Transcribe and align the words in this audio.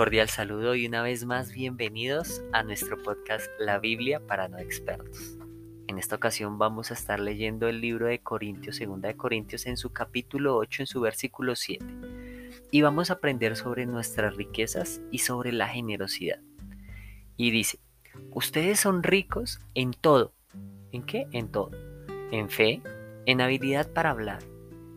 cordial 0.00 0.30
saludo 0.30 0.74
y 0.74 0.86
una 0.86 1.02
vez 1.02 1.26
más 1.26 1.52
bienvenidos 1.52 2.42
a 2.54 2.62
nuestro 2.62 3.02
podcast 3.02 3.50
La 3.58 3.78
Biblia 3.78 4.18
para 4.18 4.48
no 4.48 4.56
expertos. 4.56 5.36
En 5.88 5.98
esta 5.98 6.16
ocasión 6.16 6.56
vamos 6.56 6.90
a 6.90 6.94
estar 6.94 7.20
leyendo 7.20 7.68
el 7.68 7.82
libro 7.82 8.06
de 8.06 8.20
Corintios, 8.20 8.76
segunda 8.76 9.08
de 9.08 9.16
Corintios 9.18 9.66
en 9.66 9.76
su 9.76 9.92
capítulo 9.92 10.56
8 10.56 10.84
en 10.84 10.86
su 10.86 11.02
versículo 11.02 11.54
7. 11.54 11.84
Y 12.70 12.80
vamos 12.80 13.10
a 13.10 13.12
aprender 13.12 13.56
sobre 13.56 13.84
nuestras 13.84 14.34
riquezas 14.36 15.02
y 15.10 15.18
sobre 15.18 15.52
la 15.52 15.68
generosidad. 15.68 16.40
Y 17.36 17.50
dice, 17.50 17.78
ustedes 18.30 18.80
son 18.80 19.02
ricos 19.02 19.60
en 19.74 19.90
todo. 19.90 20.32
¿En 20.92 21.02
qué? 21.02 21.26
En 21.32 21.48
todo. 21.48 21.72
En 22.30 22.48
fe, 22.48 22.80
en 23.26 23.42
habilidad 23.42 23.92
para 23.92 24.12
hablar, 24.12 24.42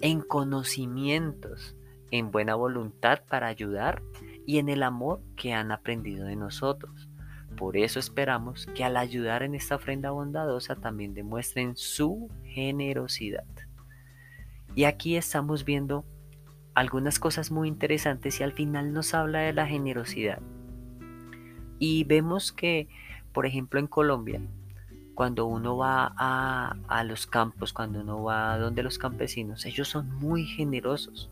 en 0.00 0.22
conocimientos, 0.22 1.76
en 2.10 2.32
buena 2.32 2.56
voluntad 2.56 3.22
para 3.28 3.46
ayudar 3.46 4.02
y 4.48 4.56
en 4.56 4.70
el 4.70 4.82
amor 4.82 5.20
que 5.36 5.52
han 5.52 5.72
aprendido 5.72 6.24
de 6.24 6.34
nosotros. 6.34 7.10
Por 7.58 7.76
eso 7.76 7.98
esperamos 7.98 8.64
que 8.74 8.82
al 8.82 8.96
ayudar 8.96 9.42
en 9.42 9.54
esta 9.54 9.76
ofrenda 9.76 10.10
bondadosa 10.10 10.74
también 10.74 11.12
demuestren 11.12 11.76
su 11.76 12.30
generosidad. 12.44 13.44
Y 14.74 14.84
aquí 14.84 15.16
estamos 15.16 15.66
viendo 15.66 16.06
algunas 16.72 17.18
cosas 17.18 17.50
muy 17.50 17.68
interesantes 17.68 18.40
y 18.40 18.42
al 18.42 18.54
final 18.54 18.94
nos 18.94 19.12
habla 19.12 19.40
de 19.40 19.52
la 19.52 19.66
generosidad. 19.66 20.40
Y 21.78 22.04
vemos 22.04 22.50
que, 22.50 22.88
por 23.34 23.44
ejemplo, 23.44 23.78
en 23.78 23.86
Colombia, 23.86 24.40
cuando 25.14 25.44
uno 25.44 25.76
va 25.76 26.14
a, 26.16 26.74
a, 26.88 27.04
los 27.04 27.26
campos, 27.26 27.74
cuando 27.74 28.00
uno 28.00 28.22
va 28.22 28.56
donde 28.56 28.82
los 28.82 28.96
campesinos, 28.96 29.66
ellos 29.66 29.88
son 29.88 30.10
muy 30.14 30.46
generosos. 30.46 31.30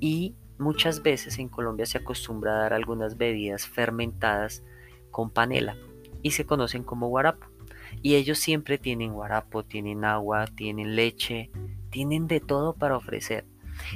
Y 0.00 0.34
Muchas 0.62 1.02
veces 1.02 1.40
en 1.40 1.48
Colombia 1.48 1.86
se 1.86 1.98
acostumbra 1.98 2.52
a 2.52 2.58
dar 2.62 2.72
algunas 2.72 3.18
bebidas 3.18 3.66
fermentadas 3.66 4.62
con 5.10 5.28
panela 5.28 5.76
y 6.22 6.30
se 6.30 6.46
conocen 6.46 6.84
como 6.84 7.08
guarapo. 7.08 7.48
Y 8.00 8.14
ellos 8.14 8.38
siempre 8.38 8.78
tienen 8.78 9.12
guarapo, 9.12 9.64
tienen 9.64 10.04
agua, 10.04 10.46
tienen 10.46 10.94
leche, 10.94 11.50
tienen 11.90 12.28
de 12.28 12.38
todo 12.38 12.74
para 12.74 12.96
ofrecer. 12.96 13.44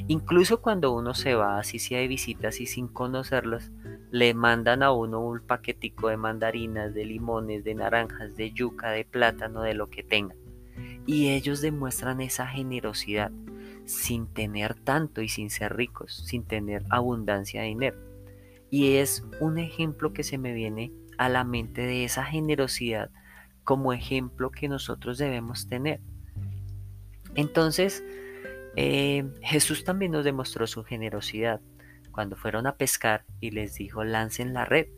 Incluso 0.09 0.61
cuando 0.61 0.93
uno 0.93 1.15
se 1.15 1.37
va, 1.37 1.61
así 1.61 1.79
sea 1.79 2.01
de 2.01 2.09
visitas 2.09 2.61
y 2.61 2.67
sin 2.67 2.89
conocerlos, 2.89 3.71
le 4.11 4.35
mandan 4.35 4.83
a 4.83 4.91
uno 4.91 5.21
un 5.21 5.39
paquetico 5.39 6.09
de 6.09 6.17
mandarinas, 6.17 6.95
de 6.95 7.05
limones, 7.05 7.63
de 7.63 7.77
naranjas, 7.77 8.35
de 8.37 8.51
yuca, 8.51 8.91
de 8.91 9.05
plátano, 9.05 9.63
de 9.63 9.75
lo 9.75 9.89
que 9.89 10.03
tengan. 10.03 10.37
Y 11.07 11.29
ellos 11.29 11.61
demuestran 11.61 12.21
esa 12.21 12.49
generosidad 12.49 13.31
sin 13.87 14.27
tener 14.27 14.75
tanto 14.75 15.23
y 15.23 15.29
sin 15.29 15.49
ser 15.49 15.77
ricos, 15.77 16.15
sin 16.27 16.45
tener 16.45 16.85
abundancia 16.91 17.63
de 17.63 17.69
dinero. 17.69 17.97
Y 18.71 18.97
es 18.97 19.25
un 19.41 19.59
ejemplo 19.59 20.13
que 20.13 20.25
se 20.25 20.39
me 20.39 20.53
viene 20.53 20.93
a 21.19 21.29
la 21.29 21.45
mente 21.45 21.83
de 21.83 22.05
esa 22.05 22.25
generosidad 22.25 23.11
como 23.65 23.93
ejemplo 23.93 24.51
que 24.51 24.69
nosotros 24.69 25.19
debemos 25.19 25.69
tener. 25.69 26.01
Entonces, 27.35 28.05
eh, 28.77 29.25
Jesús 29.43 29.85
también 29.85 30.13
nos 30.13 30.25
demostró 30.25 30.67
su 30.67 30.85
generosidad 30.85 31.61
cuando 32.13 32.37
fueron 32.37 32.67
a 32.67 32.77
pescar 32.77 33.25
y 33.41 33.51
les 33.51 33.75
dijo 33.75 34.05
lancen 34.05 34.53
la 34.53 34.65
red. 34.65 34.89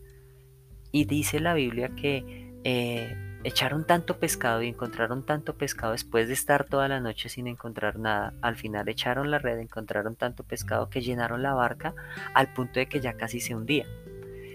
Y 0.92 1.04
dice 1.04 1.40
la 1.40 1.54
Biblia 1.54 1.90
que 1.94 2.52
eh, 2.64 3.27
Echaron 3.44 3.86
tanto 3.86 4.18
pescado 4.18 4.62
y 4.62 4.68
encontraron 4.68 5.24
tanto 5.24 5.56
pescado 5.56 5.92
después 5.92 6.26
de 6.26 6.34
estar 6.34 6.64
toda 6.64 6.88
la 6.88 6.98
noche 6.98 7.28
sin 7.28 7.46
encontrar 7.46 7.98
nada. 7.98 8.34
Al 8.42 8.56
final 8.56 8.88
echaron 8.88 9.30
la 9.30 9.38
red, 9.38 9.58
encontraron 9.58 10.16
tanto 10.16 10.42
pescado 10.42 10.90
que 10.90 11.02
llenaron 11.02 11.42
la 11.42 11.54
barca 11.54 11.94
al 12.34 12.52
punto 12.52 12.80
de 12.80 12.88
que 12.88 13.00
ya 13.00 13.16
casi 13.16 13.40
se 13.40 13.54
hundía. 13.54 13.86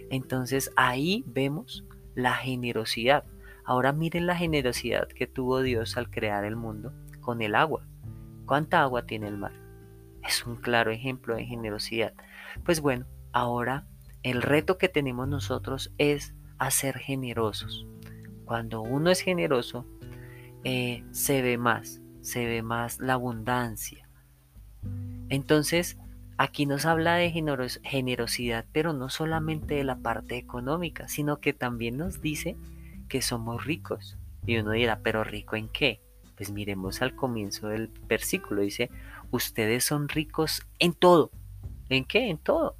Entonces 0.09 0.71
ahí 0.75 1.23
vemos 1.25 1.85
la 2.13 2.33
generosidad. 2.33 3.23
Ahora 3.63 3.93
miren 3.93 4.27
la 4.27 4.35
generosidad 4.35 5.07
que 5.07 5.27
tuvo 5.27 5.61
Dios 5.61 5.95
al 5.95 6.09
crear 6.09 6.43
el 6.43 6.57
mundo 6.57 6.91
con 7.21 7.41
el 7.41 7.55
agua. 7.55 7.87
¿Cuánta 8.45 8.81
agua 8.81 9.05
tiene 9.05 9.29
el 9.29 9.37
mar? 9.37 9.53
Es 10.27 10.45
un 10.45 10.57
claro 10.57 10.91
ejemplo 10.91 11.35
de 11.35 11.45
generosidad. 11.45 12.13
Pues 12.65 12.81
bueno, 12.81 13.05
ahora 13.31 13.87
el 14.23 14.41
reto 14.41 14.77
que 14.77 14.89
tenemos 14.89 15.29
nosotros 15.29 15.93
es 15.97 16.35
a 16.57 16.69
ser 16.69 16.97
generosos. 16.97 17.87
Cuando 18.45 18.81
uno 18.81 19.09
es 19.09 19.21
generoso, 19.21 19.85
eh, 20.63 21.03
se 21.11 21.41
ve 21.41 21.57
más, 21.57 22.01
se 22.21 22.45
ve 22.45 22.61
más 22.61 22.99
la 22.99 23.13
abundancia. 23.13 24.07
Entonces, 25.29 25.97
aquí 26.37 26.65
nos 26.65 26.85
habla 26.85 27.15
de 27.15 27.31
generosidad, 27.31 28.65
pero 28.71 28.93
no 28.93 29.09
solamente 29.09 29.75
de 29.75 29.83
la 29.83 29.97
parte 29.97 30.37
económica, 30.37 31.07
sino 31.07 31.39
que 31.39 31.53
también 31.53 31.97
nos 31.97 32.21
dice 32.21 32.55
que 33.09 33.21
somos 33.21 33.65
ricos. 33.65 34.17
Y 34.45 34.57
uno 34.57 34.71
dirá, 34.71 34.99
pero 35.03 35.23
rico 35.23 35.55
en 35.55 35.69
qué? 35.69 36.01
Pues 36.35 36.51
miremos 36.51 37.01
al 37.01 37.15
comienzo 37.15 37.67
del 37.67 37.87
versículo, 38.07 38.61
dice, 38.61 38.89
ustedes 39.31 39.83
son 39.85 40.09
ricos 40.09 40.63
en 40.79 40.93
todo. 40.93 41.31
¿En 41.89 42.05
qué? 42.05 42.29
En 42.29 42.37
todo. 42.37 42.75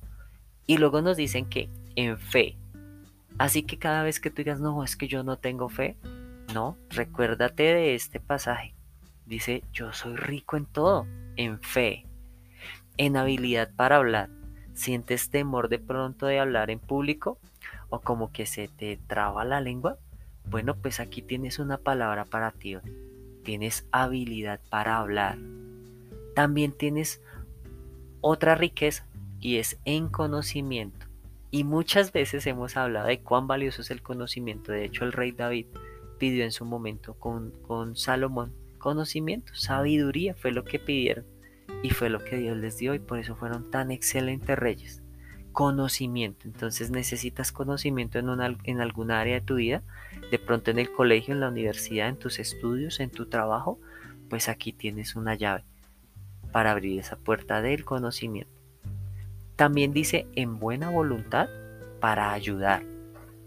Y 0.65 0.77
luego 0.77 1.01
nos 1.01 1.17
dicen 1.17 1.45
que 1.47 1.69
en 1.95 2.17
fe, 2.17 2.57
Así 3.37 3.63
que 3.63 3.77
cada 3.77 4.03
vez 4.03 4.19
que 4.19 4.29
tú 4.29 4.37
digas, 4.37 4.59
no, 4.59 4.83
es 4.83 4.95
que 4.95 5.07
yo 5.07 5.23
no 5.23 5.37
tengo 5.37 5.69
fe, 5.69 5.97
no, 6.53 6.77
recuérdate 6.89 7.63
de 7.63 7.95
este 7.95 8.19
pasaje. 8.19 8.75
Dice, 9.25 9.63
yo 9.71 9.93
soy 9.93 10.15
rico 10.15 10.57
en 10.57 10.65
todo, 10.65 11.07
en 11.35 11.59
fe, 11.61 12.05
en 12.97 13.17
habilidad 13.17 13.71
para 13.75 13.95
hablar. 13.97 14.29
¿Sientes 14.73 15.29
temor 15.29 15.69
de 15.69 15.79
pronto 15.79 16.25
de 16.25 16.39
hablar 16.39 16.69
en 16.69 16.79
público? 16.79 17.39
¿O 17.89 18.01
como 18.01 18.31
que 18.31 18.45
se 18.45 18.67
te 18.67 18.97
traba 18.97 19.45
la 19.45 19.61
lengua? 19.61 19.97
Bueno, 20.49 20.75
pues 20.75 20.99
aquí 20.99 21.21
tienes 21.21 21.59
una 21.59 21.77
palabra 21.77 22.25
para 22.25 22.51
ti. 22.51 22.77
Tienes 23.43 23.85
habilidad 23.91 24.59
para 24.69 24.97
hablar. 24.97 25.37
También 26.35 26.71
tienes 26.71 27.21
otra 28.21 28.55
riqueza 28.55 29.05
y 29.39 29.57
es 29.57 29.77
en 29.85 30.07
conocimiento. 30.07 31.02
Y 31.53 31.65
muchas 31.65 32.11
veces 32.11 32.47
hemos 32.47 32.77
hablado 32.77 33.09
de 33.09 33.19
cuán 33.19 33.45
valioso 33.45 33.83
es 33.83 33.91
el 33.91 34.01
conocimiento. 34.01 34.71
De 34.71 34.85
hecho, 34.85 35.05
el 35.05 35.11
rey 35.11 35.33
David 35.33 35.67
pidió 36.17 36.43
en 36.43 36.51
su 36.51 36.65
momento 36.65 37.13
con, 37.13 37.51
con 37.61 37.95
Salomón 37.95 38.55
conocimiento, 38.79 39.53
sabiduría 39.53 40.33
fue 40.33 40.51
lo 40.51 40.63
que 40.63 40.79
pidieron 40.79 41.25
y 41.83 41.91
fue 41.91 42.09
lo 42.09 42.23
que 42.23 42.37
Dios 42.37 42.57
les 42.57 42.79
dio 42.79 42.95
y 42.95 42.99
por 42.99 43.19
eso 43.19 43.35
fueron 43.35 43.69
tan 43.69 43.91
excelentes 43.91 44.57
reyes. 44.57 45.03
Conocimiento, 45.51 46.47
entonces 46.47 46.89
necesitas 46.89 47.51
conocimiento 47.51 48.17
en, 48.17 48.29
una, 48.29 48.57
en 48.63 48.81
alguna 48.81 49.21
área 49.21 49.35
de 49.35 49.45
tu 49.45 49.57
vida, 49.57 49.83
de 50.31 50.39
pronto 50.39 50.71
en 50.71 50.79
el 50.79 50.91
colegio, 50.91 51.35
en 51.35 51.39
la 51.39 51.49
universidad, 51.49 52.09
en 52.09 52.17
tus 52.17 52.39
estudios, 52.39 52.99
en 52.99 53.11
tu 53.11 53.27
trabajo, 53.27 53.79
pues 54.27 54.49
aquí 54.49 54.73
tienes 54.73 55.15
una 55.15 55.35
llave 55.35 55.63
para 56.51 56.71
abrir 56.71 56.99
esa 56.99 57.15
puerta 57.15 57.61
del 57.61 57.85
conocimiento. 57.85 58.52
También 59.55 59.93
dice 59.93 60.27
en 60.35 60.59
buena 60.59 60.89
voluntad 60.89 61.49
para 61.99 62.33
ayudar. 62.33 62.83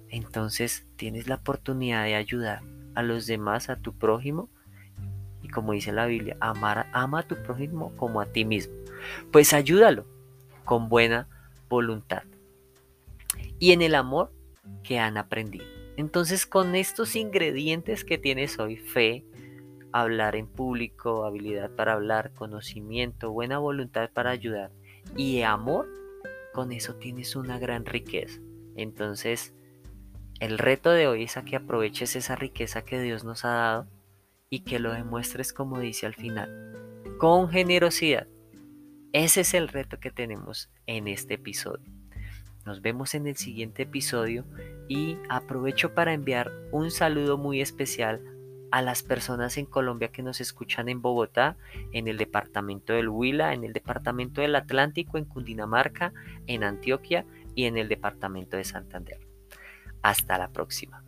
Entonces 0.08 0.86
tienes 0.96 1.28
la 1.28 1.36
oportunidad 1.36 2.04
de 2.04 2.14
ayudar 2.14 2.62
a 2.94 3.02
los 3.02 3.26
demás, 3.26 3.68
a 3.68 3.76
tu 3.76 3.92
prójimo. 3.92 4.48
Y 5.42 5.48
como 5.48 5.72
dice 5.72 5.92
la 5.92 6.06
Biblia, 6.06 6.36
ama 6.40 7.18
a 7.18 7.22
tu 7.22 7.36
prójimo 7.42 7.94
como 7.96 8.20
a 8.20 8.26
ti 8.26 8.44
mismo. 8.44 8.74
Pues 9.30 9.52
ayúdalo 9.52 10.06
con 10.64 10.88
buena 10.88 11.28
voluntad. 11.68 12.22
Y 13.58 13.72
en 13.72 13.82
el 13.82 13.94
amor 13.94 14.32
que 14.82 14.98
han 14.98 15.16
aprendido. 15.16 15.64
Entonces 15.96 16.46
con 16.46 16.74
estos 16.74 17.16
ingredientes 17.16 18.04
que 18.04 18.18
tienes 18.18 18.58
hoy, 18.58 18.76
fe, 18.76 19.24
hablar 19.92 20.36
en 20.36 20.46
público, 20.46 21.24
habilidad 21.24 21.70
para 21.70 21.94
hablar, 21.94 22.32
conocimiento, 22.34 23.32
buena 23.32 23.58
voluntad 23.58 24.10
para 24.12 24.30
ayudar, 24.30 24.70
y 25.14 25.42
amor, 25.42 25.88
con 26.52 26.72
eso 26.72 26.94
tienes 26.96 27.36
una 27.36 27.58
gran 27.58 27.84
riqueza. 27.84 28.40
Entonces, 28.76 29.54
el 30.40 30.58
reto 30.58 30.90
de 30.90 31.06
hoy 31.06 31.24
es 31.24 31.36
a 31.36 31.44
que 31.44 31.56
aproveches 31.56 32.16
esa 32.16 32.36
riqueza 32.36 32.84
que 32.84 33.00
Dios 33.00 33.24
nos 33.24 33.44
ha 33.44 33.50
dado 33.50 33.86
y 34.50 34.60
que 34.60 34.78
lo 34.78 34.92
demuestres 34.92 35.52
como 35.52 35.80
dice 35.80 36.06
al 36.06 36.14
final, 36.14 36.74
con 37.18 37.48
generosidad. 37.48 38.26
Ese 39.12 39.40
es 39.42 39.54
el 39.54 39.68
reto 39.68 39.98
que 39.98 40.10
tenemos 40.10 40.70
en 40.86 41.08
este 41.08 41.34
episodio. 41.34 41.90
Nos 42.66 42.82
vemos 42.82 43.14
en 43.14 43.26
el 43.26 43.36
siguiente 43.36 43.84
episodio 43.84 44.44
y 44.88 45.16
aprovecho 45.28 45.94
para 45.94 46.12
enviar 46.12 46.52
un 46.72 46.90
saludo 46.90 47.38
muy 47.38 47.60
especial 47.60 48.20
a 48.70 48.82
las 48.82 49.02
personas 49.02 49.56
en 49.56 49.66
Colombia 49.66 50.08
que 50.08 50.22
nos 50.22 50.40
escuchan 50.40 50.88
en 50.88 51.00
Bogotá, 51.00 51.56
en 51.92 52.08
el 52.08 52.18
departamento 52.18 52.92
del 52.92 53.08
Huila, 53.08 53.54
en 53.54 53.64
el 53.64 53.72
departamento 53.72 54.40
del 54.40 54.56
Atlántico, 54.56 55.18
en 55.18 55.24
Cundinamarca, 55.24 56.12
en 56.46 56.64
Antioquia 56.64 57.24
y 57.54 57.64
en 57.64 57.78
el 57.78 57.88
departamento 57.88 58.56
de 58.56 58.64
Santander. 58.64 59.20
Hasta 60.02 60.38
la 60.38 60.48
próxima. 60.48 61.05